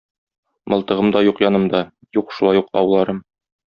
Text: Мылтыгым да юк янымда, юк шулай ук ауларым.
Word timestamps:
Мылтыгым 0.69 1.07
да 1.13 1.19
юк 1.29 1.37
янымда, 1.47 1.81
юк 2.19 2.27
шулай 2.35 2.55
ук 2.61 2.67
ауларым. 2.79 3.19